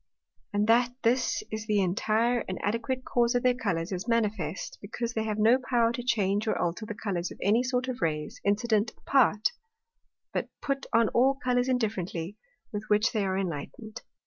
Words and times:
And 0.51 0.65
that 0.65 0.95
this 1.03 1.43
is 1.51 1.67
the 1.67 1.79
intire 1.79 2.43
and 2.49 2.57
adequate 2.63 3.05
cause 3.05 3.35
of 3.35 3.43
their 3.43 3.53
Colours, 3.53 3.91
is 3.91 4.07
manifest, 4.07 4.79
because 4.81 5.13
they 5.13 5.25
have 5.25 5.37
no 5.37 5.59
power 5.59 5.91
to 5.91 6.01
change 6.01 6.47
or 6.47 6.57
alter 6.57 6.87
the 6.87 6.95
Colours 6.95 7.29
of 7.29 7.37
any 7.39 7.61
sort 7.61 7.87
of 7.87 8.01
Rays 8.01 8.41
incident 8.43 8.93
apart, 8.97 9.49
but 10.33 10.49
put 10.59 10.87
on 10.91 11.09
all 11.09 11.35
Colours 11.43 11.69
indifferently, 11.69 12.35
with 12.73 12.85
which 12.89 13.11
they 13.11 13.23
are 13.23 13.37
enlightned. 13.37 13.99